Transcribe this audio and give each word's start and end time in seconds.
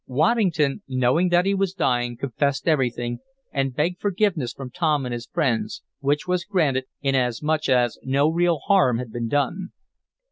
Waddington, 0.07 0.81
knowing 0.87 1.29
that 1.29 1.45
he 1.45 1.53
was 1.53 1.75
dying, 1.75 2.17
confessed 2.17 2.67
everything, 2.67 3.19
and 3.51 3.75
begged 3.75 4.01
forgiveness 4.01 4.51
from 4.51 4.71
Tom 4.71 5.05
and 5.05 5.13
his 5.13 5.27
friends, 5.27 5.83
which 5.99 6.27
was 6.27 6.43
granted, 6.43 6.85
in 7.03 7.13
as 7.13 7.43
much 7.43 7.69
as 7.69 7.99
no 8.01 8.27
real 8.27 8.57
harm 8.65 8.97
had 8.97 9.11
been 9.11 9.27
done. 9.27 9.73